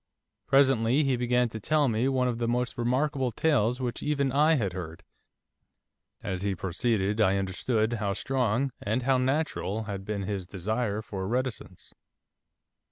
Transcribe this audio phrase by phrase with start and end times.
[0.47, 4.55] Presently he began to tell me one of the most remarkable tales which even I
[4.55, 5.03] had heard.
[6.23, 11.27] As he proceeded I understood how strong, and how natural, had been his desire for
[11.27, 11.93] reticence.